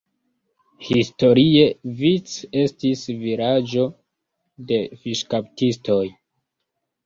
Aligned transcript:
Historie 0.87 1.67
Vic 1.99 2.33
estis 2.63 3.05
vilaĝo 3.21 3.87
de 4.73 4.83
fiŝkaptistoj. 5.05 6.03